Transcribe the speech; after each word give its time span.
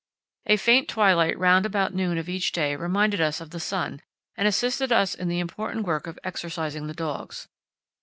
A 0.47 0.57
faint 0.57 0.89
twilight 0.89 1.37
round 1.37 1.63
about 1.63 1.93
noon 1.93 2.17
of 2.17 2.27
each 2.27 2.51
day 2.53 2.75
reminded 2.75 3.21
us 3.21 3.39
of 3.39 3.51
the 3.51 3.59
sun, 3.59 4.01
and 4.35 4.47
assisted 4.47 4.91
us 4.91 5.13
in 5.13 5.27
the 5.27 5.37
important 5.37 5.85
work 5.85 6.07
of 6.07 6.17
exercising 6.23 6.87
the 6.87 6.95
dogs. 6.95 7.47